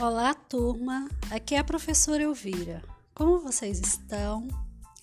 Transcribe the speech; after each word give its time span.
Olá, 0.00 0.32
turma. 0.32 1.10
Aqui 1.30 1.54
é 1.54 1.58
a 1.58 1.64
professora 1.64 2.22
Elvira. 2.22 2.82
Como 3.14 3.38
vocês 3.38 3.78
estão? 3.78 4.48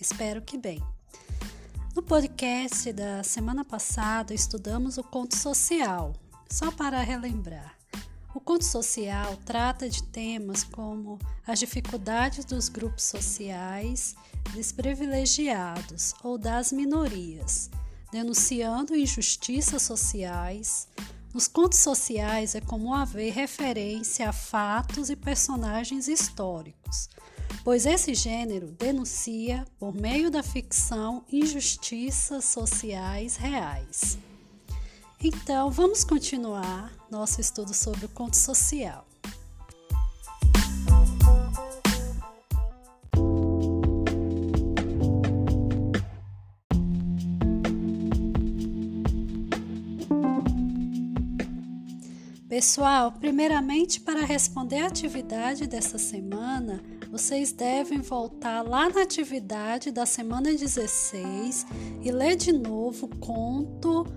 Espero 0.01 0.41
que 0.41 0.57
bem. 0.57 0.83
No 1.95 2.01
podcast 2.01 2.91
da 2.93 3.21
semana 3.21 3.63
passada, 3.63 4.33
estudamos 4.33 4.97
o 4.97 5.03
conto 5.03 5.37
social. 5.37 6.13
Só 6.49 6.71
para 6.71 6.99
relembrar, 7.03 7.77
o 8.33 8.39
conto 8.39 8.65
social 8.65 9.37
trata 9.45 9.87
de 9.87 10.01
temas 10.01 10.63
como 10.63 11.19
as 11.45 11.59
dificuldades 11.59 12.43
dos 12.43 12.67
grupos 12.67 13.03
sociais 13.03 14.15
desprivilegiados 14.55 16.15
ou 16.23 16.39
das 16.39 16.71
minorias, 16.71 17.69
denunciando 18.11 18.95
injustiças 18.95 19.83
sociais, 19.83 20.87
nos 21.37 21.47
contos 21.47 21.77
sociais 21.77 22.55
é 22.55 22.61
comum 22.61 22.91
haver 22.91 23.31
referência 23.31 24.27
a 24.27 24.33
fatos 24.33 25.11
e 25.11 25.15
personagens 25.15 26.07
históricos, 26.07 27.07
pois 27.63 27.85
esse 27.85 28.15
gênero 28.15 28.71
denuncia, 28.71 29.63
por 29.77 29.93
meio 29.93 30.31
da 30.31 30.41
ficção, 30.41 31.23
injustiças 31.31 32.43
sociais 32.43 33.35
reais. 33.35 34.17
Então, 35.23 35.69
vamos 35.69 36.03
continuar 36.03 36.91
nosso 37.07 37.39
estudo 37.39 37.71
sobre 37.71 38.07
o 38.07 38.09
conto 38.09 38.35
social. 38.35 39.05
Pessoal, 52.57 53.11
primeiramente 53.11 54.01
para 54.01 54.25
responder 54.25 54.79
a 54.79 54.87
atividade 54.87 55.67
dessa 55.67 55.99
semana, 55.99 56.81
vocês 57.11 57.51
devem 57.51 58.01
voltar 58.01 58.63
lá 58.63 58.89
na 58.89 59.03
atividade 59.03 59.91
da 59.91 60.07
semana 60.07 60.51
16 60.51 61.67
e 62.01 62.11
ler 62.11 62.35
de 62.35 62.51
novo 62.51 63.05
o 63.05 63.15
conto, 63.19 64.07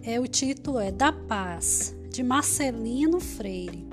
é, 0.00 0.20
o 0.20 0.28
título 0.28 0.78
é 0.78 0.92
Da 0.92 1.10
Paz, 1.10 1.92
de 2.08 2.22
Marcelino 2.22 3.18
Freire. 3.18 3.84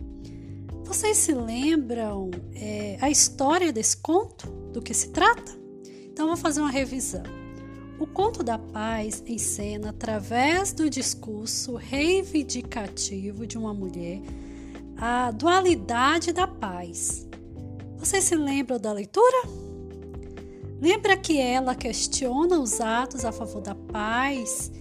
Vocês 0.83 1.17
se 1.17 1.33
lembram 1.33 2.29
é, 2.53 2.99
a 3.01 3.09
história 3.09 3.73
desse 3.73 3.97
conto? 3.97 4.47
Do 4.71 4.83
que 4.83 4.93
se 4.93 5.09
trata? 5.09 5.51
Então 6.11 6.27
vou 6.27 6.37
fazer 6.37 6.61
uma 6.61 6.69
revisão. 6.69 7.23
O 7.97 8.05
conto 8.05 8.43
da 8.43 8.57
paz 8.57 9.23
encena, 9.25 9.89
através 9.89 10.73
do 10.73 10.89
discurso 10.89 11.75
reivindicativo 11.75 13.47
de 13.47 13.57
uma 13.57 13.73
mulher, 13.73 14.21
a 14.97 15.31
dualidade 15.31 16.33
da 16.33 16.45
paz. 16.45 17.25
Vocês 17.97 18.25
se 18.25 18.35
lembram 18.35 18.77
da 18.77 18.91
leitura? 18.91 19.47
Lembra 20.81 21.15
que 21.15 21.39
ela 21.39 21.73
questiona 21.73 22.59
os 22.59 22.81
atos 22.81 23.23
a 23.23 23.31
favor 23.31 23.61
da 23.61 23.73
paz, 23.73 24.71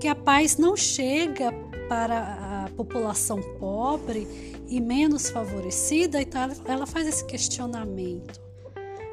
que 0.00 0.08
a 0.08 0.14
paz 0.14 0.56
não 0.56 0.76
chega 0.76 1.52
para 1.88 2.64
a 2.64 2.70
população 2.76 3.40
pobre 3.58 4.26
e 4.68 4.80
menos 4.80 5.30
favorecida, 5.30 6.20
então 6.20 6.50
ela 6.66 6.86
faz 6.86 7.06
esse 7.06 7.24
questionamento. 7.24 8.40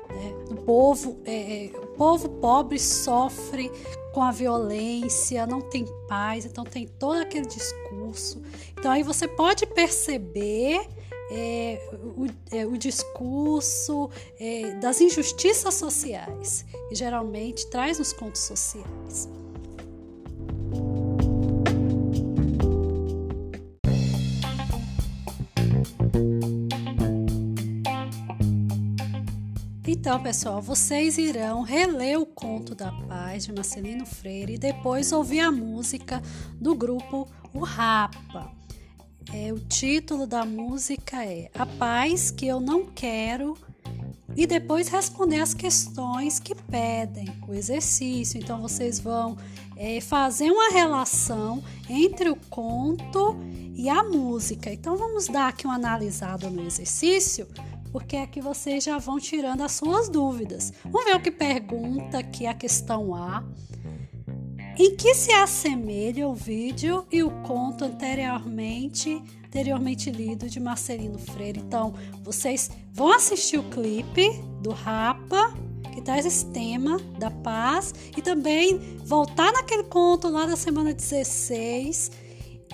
Né? 0.09 0.33
O, 0.49 0.55
povo, 0.55 1.19
é, 1.25 1.65
é, 1.65 1.71
povo 2.01 2.27
pobre 2.27 2.79
sofre 2.79 3.71
com 4.11 4.23
a 4.23 4.31
violência, 4.31 5.45
não 5.45 5.61
tem 5.61 5.85
paz, 6.07 6.47
então 6.47 6.63
tem 6.63 6.87
todo 6.87 7.19
aquele 7.19 7.45
discurso. 7.45 8.41
Então 8.71 8.89
aí 8.89 9.03
você 9.03 9.27
pode 9.27 9.67
perceber 9.67 10.81
é, 11.31 11.79
o, 12.17 12.25
é, 12.51 12.65
o, 12.65 12.75
discurso 12.75 14.09
é, 14.39 14.71
das 14.79 14.99
injustiças 14.99 15.75
sociais, 15.75 16.65
que 16.89 16.95
geralmente 16.95 17.67
traz 17.67 17.99
nos 17.99 18.11
contos 18.11 18.41
sociais. 18.41 19.29
Então, 30.11 30.21
pessoal, 30.21 30.61
vocês 30.61 31.17
irão 31.17 31.61
reler 31.61 32.19
o 32.19 32.25
Conto 32.25 32.75
da 32.75 32.91
Paz 32.91 33.45
de 33.45 33.53
Marcelino 33.53 34.05
Freire 34.05 34.55
e 34.55 34.57
depois 34.57 35.13
ouvir 35.13 35.39
a 35.39 35.49
música 35.49 36.21
do 36.59 36.75
grupo 36.75 37.29
O 37.53 37.59
Rapa. 37.59 38.51
É, 39.33 39.53
o 39.53 39.59
título 39.61 40.27
da 40.27 40.43
música 40.43 41.23
é 41.23 41.49
A 41.55 41.65
Paz 41.65 42.29
que 42.29 42.45
Eu 42.45 42.59
Não 42.59 42.87
Quero 42.87 43.57
e 44.35 44.45
depois 44.45 44.89
responder 44.89 45.39
as 45.39 45.53
questões 45.53 46.39
que 46.39 46.55
pedem, 46.55 47.33
o 47.47 47.53
exercício. 47.53 48.37
Então, 48.37 48.61
vocês 48.61 48.99
vão 48.99 49.37
é, 49.77 50.01
fazer 50.01 50.51
uma 50.51 50.73
relação 50.73 51.63
entre 51.89 52.29
o 52.29 52.35
conto 52.49 53.37
e 53.73 53.87
a 53.87 54.03
música. 54.03 54.73
Então, 54.73 54.97
vamos 54.97 55.27
dar 55.27 55.47
aqui 55.47 55.65
uma 55.65 55.75
analisada 55.75 56.49
no 56.49 56.65
exercício 56.65 57.47
porque 57.91 58.15
é 58.15 58.27
vocês 58.41 58.83
já 58.83 58.97
vão 58.97 59.19
tirando 59.19 59.61
as 59.61 59.73
suas 59.73 60.09
dúvidas. 60.09 60.71
Vamos 60.83 61.05
ver 61.05 61.15
o 61.15 61.21
que 61.21 61.31
pergunta 61.31 62.17
aqui 62.17 62.45
a 62.45 62.53
questão 62.53 63.13
A. 63.13 63.43
Em 64.77 64.95
que 64.95 65.13
se 65.13 65.31
assemelha 65.31 66.27
o 66.27 66.33
vídeo 66.33 67.05
e 67.11 67.21
o 67.21 67.29
conto 67.43 67.83
anteriormente, 67.83 69.21
anteriormente 69.45 70.09
lido 70.09 70.49
de 70.49 70.59
Marcelino 70.59 71.19
Freire? 71.19 71.59
Então, 71.59 71.93
vocês 72.23 72.71
vão 72.91 73.13
assistir 73.13 73.57
o 73.57 73.63
clipe 73.63 74.29
do 74.61 74.71
Rapa, 74.71 75.53
que 75.93 76.01
traz 76.01 76.25
esse 76.25 76.45
tema 76.47 76.97
da 77.19 77.29
paz, 77.29 77.93
e 78.15 78.21
também 78.21 78.79
voltar 79.03 79.51
naquele 79.51 79.83
conto 79.83 80.29
lá 80.29 80.45
da 80.45 80.55
semana 80.55 80.93
16 80.93 82.11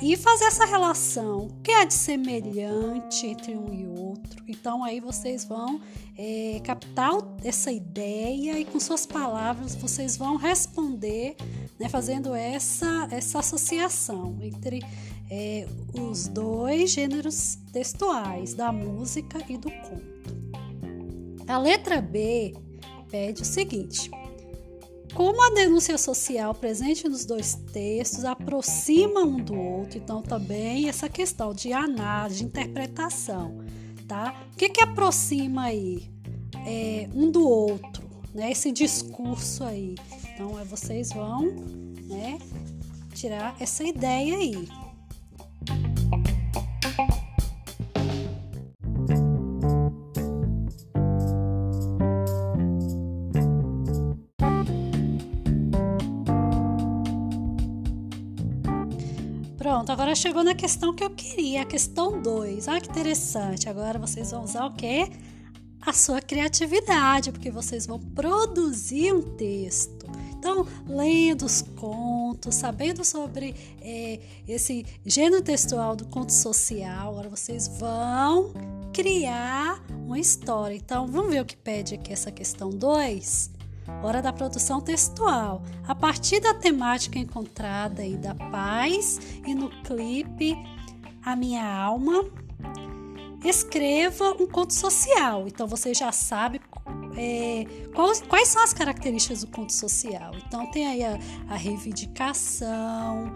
e 0.02 0.16
fazer 0.16 0.46
essa 0.46 0.66
relação, 0.66 1.48
o 1.48 1.62
que 1.62 1.72
é 1.72 1.86
de 1.86 1.94
semelhante 1.94 3.26
entre 3.26 3.56
um 3.56 3.74
e 3.74 3.88
outro. 3.88 4.44
Então 4.48 4.84
aí 4.84 5.00
vocês 5.00 5.44
vão 5.44 5.82
é, 6.18 6.62
captar 6.64 7.14
essa 7.44 7.72
ideia 7.72 8.60
e 8.60 8.66
com 8.66 8.80
suas 8.80 9.06
palavras 9.06 9.76
vocês 9.76 10.16
vão 10.16 10.36
responder, 10.36 11.36
né, 11.80 11.90
fazendo 11.90 12.36
essa, 12.36 13.08
essa 13.12 13.40
associação 13.40 14.38
entre 14.42 14.82
é, 15.30 15.68
os 15.94 16.28
dois 16.28 16.92
gêneros 16.92 17.58
textuais, 17.74 18.54
da 18.54 18.72
música 18.72 19.40
e 19.50 19.58
do 19.58 19.72
conto. 19.72 20.18
A 21.48 21.58
letra 21.58 22.02
B 22.02 22.54
pede 23.10 23.42
o 23.42 23.46
seguinte: 23.46 24.12
como 25.14 25.42
a 25.44 25.54
denúncia 25.54 25.98
social 25.98 26.54
presente 26.54 27.08
nos 27.08 27.26
dois 27.26 27.56
textos 27.72 28.26
aproxima 28.26 29.22
um 29.22 29.38
do 29.38 29.56
outro, 29.56 29.98
então 29.98 30.22
também 30.22 30.88
essa 30.90 31.10
questão 31.10 31.54
de 31.54 31.74
análise, 31.74 32.40
de 32.40 32.46
interpretação, 32.46 33.58
tá? 34.08 34.36
O 34.54 34.58
que 34.58 34.70
que 34.70 34.82
aproxima 34.82 35.64
aí 35.64 36.10
é, 36.66 37.10
um 37.14 37.32
do 37.32 37.48
outro, 37.48 38.04
né? 38.34 38.52
Esse 38.52 38.72
discurso 38.72 39.64
aí. 39.64 39.96
Então, 40.34 40.60
é, 40.60 40.64
vocês 40.64 41.12
vão, 41.12 41.46
né, 42.06 42.38
tirar 43.14 43.56
essa 43.60 43.84
ideia 43.84 44.36
aí. 44.36 44.68
Pronto, 59.68 59.92
agora 59.92 60.16
chegou 60.16 60.46
na 60.46 60.56
questão 60.56 60.94
que 60.94 61.04
eu 61.04 61.10
queria, 61.10 61.64
a 61.64 61.66
questão 61.66 62.22
2. 62.22 62.70
Olha 62.70 62.80
que 62.80 62.90
interessante. 62.90 63.68
Agora 63.68 64.00
vocês 64.00 64.32
vão 64.32 64.46
usar 64.46 64.66
o 64.66 64.74
quê? 64.74 65.10
A 65.82 65.92
sua 65.92 66.22
criatividade, 66.22 67.34
porque 67.34 67.52
vocês 67.52 67.86
vão 67.86 68.00
produzir 68.00 69.14
um 69.14 69.22
texto. 69.22 70.10
Então, 70.32 70.66
lendo 70.88 71.46
os 71.46 71.62
contos, 71.62 72.56
sabendo 72.56 73.04
sobre 73.04 73.54
é, 73.82 74.22
esse 74.48 74.86
gênero 75.06 75.44
textual 75.44 75.98
do 75.98 76.06
conto 76.06 76.32
social, 76.32 77.10
agora 77.10 77.28
vocês 77.28 77.68
vão 77.68 78.54
criar 78.94 79.84
uma 79.90 80.18
história. 80.18 80.76
Então, 80.76 81.08
vamos 81.08 81.30
ver 81.30 81.42
o 81.42 81.46
que 81.46 81.58
pede 81.58 81.96
aqui 81.96 82.14
essa 82.14 82.32
questão 82.32 82.70
2? 82.70 83.57
Hora 84.04 84.22
da 84.22 84.32
produção 84.32 84.82
textual, 84.82 85.62
a 85.88 85.96
partir 85.96 86.40
da 86.40 86.54
temática 86.54 87.18
encontrada 87.18 88.02
aí 88.02 88.18
da 88.18 88.36
paz 88.36 89.20
e 89.46 89.54
no 89.54 89.70
clipe 89.84 90.56
A 91.24 91.36
Minha 91.36 91.66
Alma, 91.66 92.26
escreva 93.44 94.32
um 94.40 94.48
conto 94.48 94.74
social. 94.74 95.48
Então 95.48 95.68
você 95.68 95.94
já 95.94 96.12
sabe 96.12 96.62
é, 97.16 97.66
quais, 97.94 98.22
quais, 98.22 98.48
são 98.48 98.64
as 98.64 98.74
características 98.74 99.42
do 99.42 99.48
conto 99.48 99.74
social. 99.74 100.34
Então 100.46 100.70
tem 100.72 100.88
aí 100.88 101.04
a, 101.04 101.18
a 101.50 101.56
reivindicação, 101.56 103.34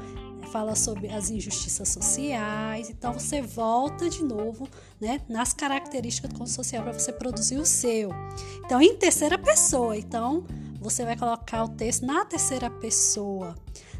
fala 0.51 0.75
sobre 0.75 1.07
as 1.07 1.29
injustiças 1.29 1.89
sociais. 1.89 2.89
Então 2.89 3.13
você 3.13 3.41
volta 3.41 4.09
de 4.09 4.23
novo, 4.23 4.67
né, 4.99 5.21
nas 5.29 5.53
características 5.53 6.31
do 6.31 6.37
conto 6.37 6.49
social 6.49 6.83
para 6.83 6.93
você 6.93 7.11
produzir 7.13 7.57
o 7.57 7.65
seu. 7.65 8.09
Então 8.65 8.81
em 8.81 8.95
terceira 8.95 9.37
pessoa. 9.37 9.97
Então 9.97 10.45
você 10.79 11.05
vai 11.05 11.15
colocar 11.15 11.63
o 11.63 11.69
texto 11.69 12.05
na 12.05 12.25
terceira 12.25 12.69
pessoa, 12.69 13.55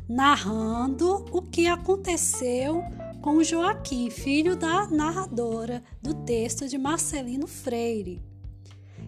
narrando 0.10 1.26
o 1.32 1.42
que 1.42 1.68
aconteceu 1.68 2.84
com 3.22 3.44
Joaquim, 3.44 4.10
filho 4.10 4.56
da 4.56 4.88
narradora 4.88 5.84
do 6.02 6.14
texto 6.14 6.68
de 6.68 6.78
Marcelino 6.78 7.48
Freire. 7.48 8.22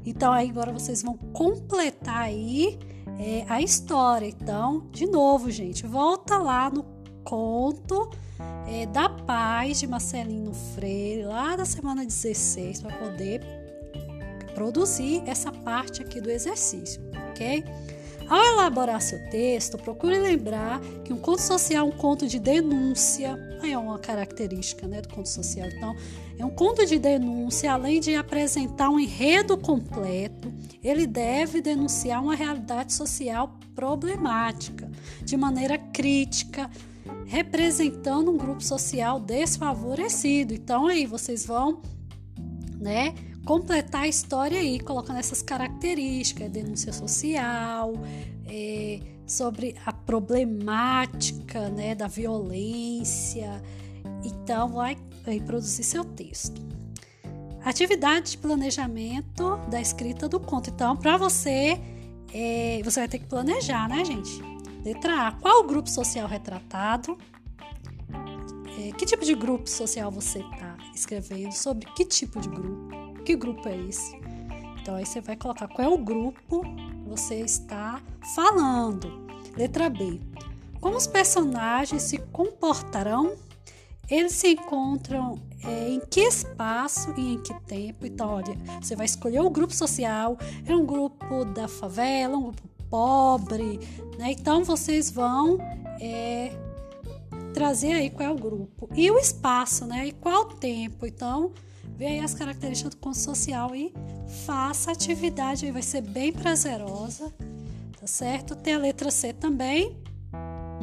Então 0.05 0.31
aí 0.31 0.49
agora 0.49 0.71
vocês 0.71 1.01
vão 1.01 1.17
completar 1.17 2.23
aí 2.23 2.77
é, 3.17 3.45
a 3.47 3.61
história. 3.61 4.27
Então, 4.27 4.87
de 4.91 5.05
novo, 5.05 5.49
gente, 5.49 5.85
volta 5.85 6.37
lá 6.37 6.69
no 6.69 6.83
conto 7.23 8.09
é, 8.67 8.85
da 8.85 9.09
paz 9.09 9.79
de 9.79 9.87
Marcelino 9.87 10.53
Freire, 10.53 11.23
lá 11.23 11.55
da 11.55 11.65
semana 11.65 12.05
16, 12.05 12.81
para 12.81 12.95
poder 12.97 13.41
produzir 14.53 15.23
essa 15.25 15.51
parte 15.51 16.01
aqui 16.01 16.21
do 16.21 16.29
exercício, 16.29 17.01
ok? 17.31 17.63
Ao 18.29 18.43
elaborar 18.53 19.01
seu 19.01 19.19
texto, 19.29 19.77
procure 19.77 20.17
lembrar 20.17 20.79
que 21.03 21.11
um 21.11 21.17
conto 21.17 21.41
social 21.41 21.85
é 21.85 21.89
um 21.89 21.95
conto 21.95 22.25
de 22.25 22.39
denúncia, 22.39 23.37
é 23.61 23.77
uma 23.77 23.99
característica 23.99 24.87
né, 24.87 25.01
do 25.01 25.09
conto 25.09 25.27
social. 25.27 25.67
Então, 25.67 25.95
é 26.37 26.45
um 26.45 26.49
conto 26.49 26.85
de 26.85 26.97
denúncia, 26.97 27.73
além 27.73 27.99
de 27.99 28.15
apresentar 28.15 28.89
um 28.89 28.99
enredo 28.99 29.57
completo, 29.57 30.51
ele 30.81 31.05
deve 31.05 31.61
denunciar 31.61 32.23
uma 32.23 32.35
realidade 32.35 32.93
social 32.93 33.57
problemática, 33.75 34.89
de 35.23 35.35
maneira 35.35 35.77
crítica, 35.77 36.69
representando 37.25 38.31
um 38.31 38.37
grupo 38.37 38.63
social 38.63 39.19
desfavorecido. 39.19 40.53
Então, 40.53 40.87
aí 40.87 41.05
vocês 41.05 41.45
vão, 41.45 41.81
né? 42.79 43.13
completar 43.45 44.03
a 44.03 44.07
história 44.07 44.59
aí, 44.59 44.79
colocando 44.79 45.19
essas 45.19 45.41
características, 45.41 46.49
denúncia 46.49 46.93
social, 46.93 47.93
é, 48.45 48.99
sobre 49.27 49.75
a 49.85 49.91
problemática 49.91 51.69
né, 51.69 51.93
da 51.95 52.07
violência. 52.07 53.61
Então, 54.23 54.69
vai, 54.69 54.97
vai 55.25 55.39
produzir 55.39 55.83
seu 55.83 56.03
texto. 56.03 56.61
Atividade 57.63 58.31
de 58.31 58.37
planejamento 58.37 59.57
da 59.69 59.79
escrita 59.79 60.27
do 60.27 60.39
conto. 60.39 60.69
Então, 60.69 60.97
para 60.97 61.17
você, 61.17 61.79
é, 62.33 62.81
você 62.83 62.99
vai 63.01 63.09
ter 63.09 63.19
que 63.19 63.25
planejar, 63.25 63.87
né, 63.87 64.03
gente? 64.03 64.52
Letra 64.83 65.27
A. 65.27 65.31
Qual 65.31 65.61
o 65.61 65.63
grupo 65.63 65.89
social 65.89 66.27
retratado? 66.27 67.17
É, 68.77 68.91
que 68.91 69.05
tipo 69.05 69.23
de 69.23 69.33
grupo 69.33 69.69
social 69.69 70.11
você 70.11 70.39
está 70.39 70.75
escrevendo? 70.93 71.53
Sobre 71.53 71.85
que 71.93 72.03
tipo 72.03 72.39
de 72.41 72.49
grupo? 72.49 73.23
Que 73.23 73.35
grupo 73.35 73.67
é 73.69 73.77
esse? 73.77 74.15
Então 74.81 74.95
aí 74.95 75.05
você 75.05 75.21
vai 75.21 75.37
colocar 75.37 75.69
qual 75.69 75.87
é 75.87 75.89
o 75.89 75.97
grupo 75.97 76.61
que 76.63 77.09
você 77.09 77.35
está 77.35 78.01
falando. 78.35 79.25
Letra 79.55 79.89
B. 79.89 80.19
Como 80.81 80.97
os 80.97 81.07
personagens 81.07 82.03
se 82.03 82.17
comportarão? 82.17 83.35
Eles 84.09 84.33
se 84.33 84.49
encontram 84.49 85.39
é, 85.63 85.89
em 85.89 86.01
que 86.01 86.19
espaço 86.19 87.13
e 87.17 87.35
em 87.35 87.41
que 87.41 87.53
tempo? 87.61 88.05
Então, 88.05 88.29
olha, 88.31 88.53
você 88.81 88.97
vai 88.97 89.05
escolher 89.05 89.39
o 89.39 89.49
grupo 89.49 89.73
social, 89.73 90.37
é 90.65 90.75
um 90.75 90.85
grupo 90.85 91.45
da 91.45 91.69
favela, 91.69 92.35
um 92.35 92.51
grupo 92.51 92.72
pobre, 92.93 93.79
né? 94.19 94.31
Então 94.31 94.63
vocês 94.63 95.09
vão 95.09 95.57
é, 95.99 96.51
trazer 97.51 97.93
aí 97.93 98.11
qual 98.11 98.29
é 98.29 98.31
o 98.31 98.35
grupo. 98.35 98.87
E 98.93 99.09
o 99.09 99.17
espaço, 99.17 99.83
né? 99.85 100.05
E 100.05 100.11
qual 100.11 100.43
o 100.43 100.53
tempo? 100.53 101.07
Então, 101.07 101.51
Vê 101.95 102.07
aí 102.07 102.19
as 102.19 102.33
características 102.33 102.95
do 102.95 102.99
conto 102.99 103.17
social 103.17 103.75
e 103.75 103.93
faça 104.45 104.89
a 104.89 104.93
atividade 104.93 105.65
aí, 105.65 105.71
vai 105.71 105.83
ser 105.83 106.01
bem 106.01 106.33
prazerosa, 106.33 107.31
tá 107.99 108.07
certo? 108.07 108.55
Tem 108.55 108.73
a 108.73 108.79
letra 108.79 109.11
C 109.11 109.31
também. 109.31 109.95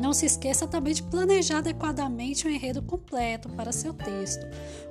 Não 0.01 0.13
se 0.13 0.27
esqueça 0.27 0.67
também 0.67 0.95
de 0.95 1.03
planejar 1.03 1.59
adequadamente 1.59 2.47
o 2.47 2.51
enredo 2.51 2.81
completo 2.83 3.49
para 3.51 3.71
seu 3.71 3.93
texto, 3.93 4.47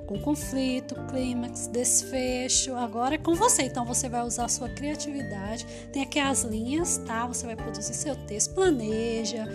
com 0.06 0.18
conflito, 0.20 0.94
clímax, 1.10 1.66
desfecho. 1.66 2.74
Agora 2.76 3.16
é 3.16 3.18
com 3.18 3.34
você, 3.34 3.62
então 3.62 3.84
você 3.84 4.08
vai 4.08 4.22
usar 4.22 4.48
sua 4.48 4.68
criatividade. 4.68 5.66
Tem 5.92 6.02
aqui 6.02 6.18
as 6.20 6.44
linhas, 6.44 6.98
tá? 6.98 7.26
Você 7.26 7.44
vai 7.44 7.56
produzir 7.56 7.94
seu 7.94 8.14
texto, 8.26 8.54
planeja, 8.54 9.46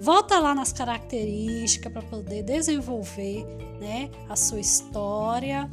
Volta 0.00 0.38
lá 0.38 0.54
nas 0.54 0.72
características 0.72 1.92
para 1.92 2.02
poder 2.02 2.42
desenvolver 2.42 3.44
né, 3.80 4.10
a 4.28 4.36
sua 4.36 4.60
história. 4.60 5.68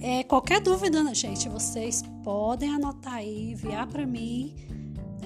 É, 0.00 0.22
qualquer 0.24 0.60
dúvida, 0.60 1.02
gente, 1.14 1.48
vocês 1.48 2.02
podem 2.22 2.70
anotar 2.70 3.14
aí, 3.14 3.52
enviar 3.52 3.86
para 3.86 4.06
mim. 4.06 4.54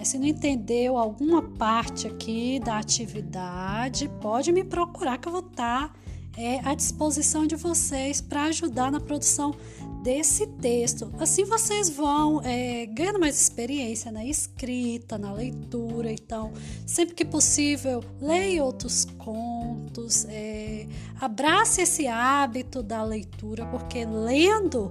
Né? 0.02 0.04
Se 0.04 0.18
não 0.18 0.26
entendeu 0.26 0.98
alguma 0.98 1.42
parte 1.42 2.08
aqui 2.08 2.58
da 2.58 2.78
atividade, 2.78 4.10
pode 4.20 4.52
me 4.52 4.64
procurar 4.64 5.16
que 5.18 5.28
eu 5.28 5.32
vou 5.32 5.40
estar 5.40 5.88
tá, 5.88 5.94
é, 6.36 6.58
à 6.64 6.74
disposição 6.74 7.46
de 7.46 7.54
vocês 7.54 8.20
para 8.20 8.44
ajudar 8.44 8.90
na 8.90 8.98
produção 8.98 9.54
desse 10.02 10.46
texto. 10.46 11.12
Assim 11.20 11.44
vocês 11.44 11.88
vão 11.88 12.40
é, 12.42 12.86
ganhando 12.86 13.20
mais 13.20 13.40
experiência 13.40 14.10
na 14.10 14.24
escrita, 14.24 15.16
na 15.16 15.32
leitura. 15.32 16.10
Então, 16.10 16.52
sempre 16.84 17.14
que 17.14 17.24
possível, 17.24 18.02
leia 18.20 18.64
outros 18.64 19.04
contos, 19.18 20.26
é, 20.28 20.88
abrace 21.20 21.82
esse 21.82 22.08
hábito 22.08 22.82
da 22.82 23.04
leitura, 23.04 23.66
porque 23.66 24.04
lendo, 24.04 24.90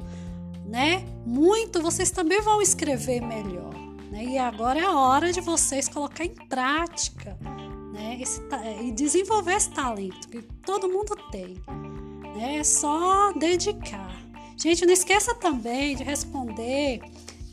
né, 0.66 1.04
muito 1.26 1.82
vocês 1.82 2.12
também 2.12 2.42
vão 2.42 2.62
escrever 2.62 3.20
melhor. 3.20 3.91
Né? 4.12 4.26
E 4.26 4.38
agora 4.38 4.80
é 4.80 4.84
a 4.84 4.92
hora 4.92 5.32
de 5.32 5.40
vocês 5.40 5.88
colocar 5.88 6.26
em 6.26 6.36
prática. 6.48 7.38
Né, 7.94 8.20
esse, 8.22 8.42
e 8.82 8.92
desenvolver 8.92 9.54
esse 9.54 9.70
talento 9.72 10.30
que 10.30 10.42
todo 10.66 10.88
mundo 10.88 11.16
tem. 11.32 11.62
Né? 12.36 12.58
É 12.58 12.64
só 12.64 13.32
dedicar. 13.34 14.16
Gente, 14.58 14.86
não 14.86 14.94
esqueça 14.94 15.34
também 15.36 15.96
de 15.96 16.04
responder 16.04 17.02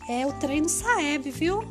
é, 0.08 0.26
o 0.26 0.32
treino 0.34 0.68
Saeb, 0.68 1.30
viu? 1.30 1.62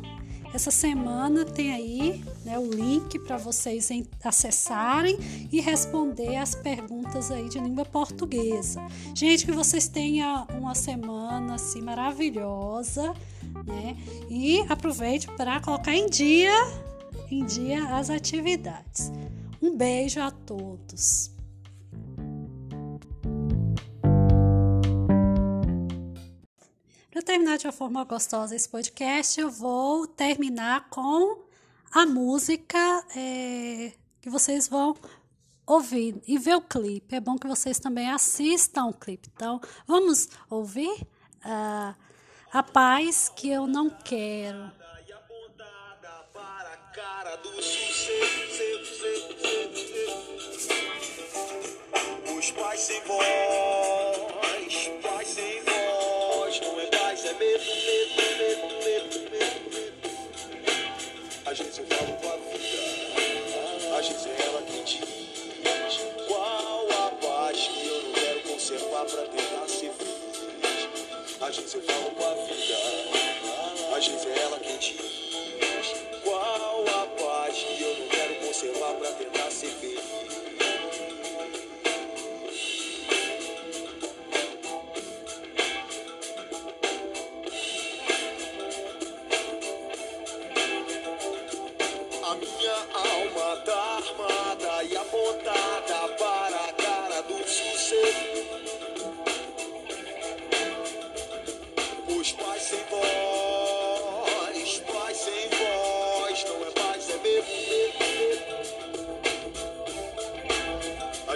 Essa 0.52 0.70
semana 0.70 1.44
tem 1.44 1.72
aí 1.72 2.24
né, 2.44 2.58
o 2.58 2.70
link 2.70 3.18
para 3.18 3.36
vocês 3.36 3.90
acessarem 4.24 5.18
e 5.52 5.60
responder 5.60 6.36
as 6.36 6.54
perguntas 6.54 7.30
aí 7.30 7.48
de 7.48 7.58
língua 7.58 7.84
portuguesa. 7.84 8.80
Gente, 9.14 9.44
que 9.44 9.52
vocês 9.52 9.88
tenham 9.88 10.46
uma 10.58 10.74
semana 10.74 11.54
assim 11.54 11.82
maravilhosa, 11.82 13.14
né? 13.66 13.96
E 14.30 14.60
aproveite 14.68 15.26
para 15.36 15.60
colocar 15.60 15.94
em 15.94 16.08
dia, 16.08 16.52
em 17.30 17.44
dia 17.44 17.96
as 17.96 18.10
atividades. 18.10 19.12
Um 19.60 19.76
beijo 19.76 20.20
a 20.20 20.30
todos. 20.30 21.37
Terminar 27.28 27.58
de 27.58 27.66
uma 27.66 27.72
forma 27.72 28.02
gostosa 28.04 28.56
esse 28.56 28.66
podcast, 28.66 29.38
eu 29.38 29.50
vou 29.50 30.06
terminar 30.06 30.88
com 30.88 31.44
a 31.92 32.06
música 32.06 32.78
é, 33.14 33.92
que 34.18 34.30
vocês 34.30 34.66
vão 34.66 34.96
ouvir 35.66 36.22
e 36.26 36.38
ver 36.38 36.56
o 36.56 36.62
clipe. 36.62 37.14
É 37.14 37.20
bom 37.20 37.36
que 37.36 37.46
vocês 37.46 37.78
também 37.78 38.08
assistam 38.08 38.86
o 38.86 38.94
clipe. 38.94 39.28
Então, 39.34 39.60
vamos 39.86 40.30
ouvir 40.48 40.90
uh, 41.44 41.94
A 42.50 42.62
Paz 42.62 43.28
que 43.28 43.50
Eu 43.50 43.66
Não 43.66 43.90
Quero. 43.90 44.72
Os 52.38 52.50
pais 52.52 52.80
sem 52.80 53.04
voz, 53.04 54.07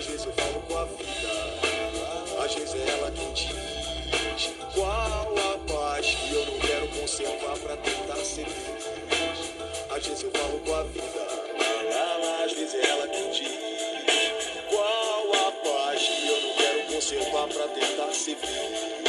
Às 0.02 0.08
vezes 0.08 0.26
eu 0.26 0.32
falo 0.32 0.60
com 0.62 0.78
a 0.78 0.84
vida, 0.84 2.44
às 2.44 2.54
vezes 2.56 2.74
é 2.74 2.90
ela 2.90 3.08
que 3.12 3.24
diz 3.34 4.50
qual 4.74 4.90
a 4.90 5.58
paz 5.72 6.06
que 6.06 6.34
eu 6.34 6.44
não 6.44 6.58
quero 6.58 6.88
conservar 6.88 7.56
pra 7.56 7.76
tentar 7.76 8.16
ser 8.16 8.44
feliz. 8.46 9.52
Às 9.90 10.04
vezes 10.04 10.24
eu 10.24 10.30
falo 10.32 10.58
com 10.58 10.74
a 10.74 10.82
vida, 10.82 11.04
às 12.44 12.52
vezes 12.52 12.74
é 12.74 12.90
ela 12.90 13.06
que 13.06 13.30
diz 13.30 14.66
qual 14.70 15.46
a 15.46 15.52
paz 15.52 16.02
que 16.02 16.26
eu 16.26 16.40
não 16.40 16.54
quero 16.56 16.82
conservar 16.92 17.46
pra 17.46 17.68
tentar 17.68 18.12
ser 18.12 18.34
feliz. 18.34 19.01